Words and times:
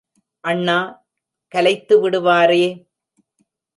அண்ணா 0.43 0.77
கலைத்து 1.53 1.95
விடுவாரே! 2.01 2.63